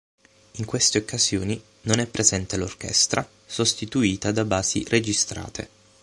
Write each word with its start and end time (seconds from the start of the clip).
In 0.53 0.65
queste 0.65 0.97
occasioni, 0.97 1.61
non 1.81 1.99
è 1.99 2.07
presente 2.07 2.57
l'orchestra, 2.57 3.23
sostituita 3.45 4.31
da 4.31 4.45
basi 4.45 4.83
registrate. 4.89 5.69